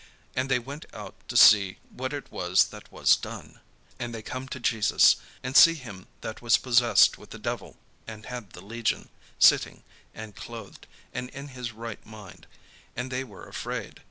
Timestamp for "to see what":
1.27-2.11